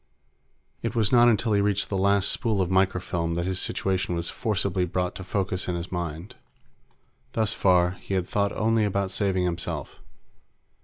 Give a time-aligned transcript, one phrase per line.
[0.81, 4.31] It was not until he reached the last spool of microfilm that his situation was
[4.31, 6.33] forcibly brought to focus in his mind.
[7.33, 9.99] Thus far, he had thought only about saving himself.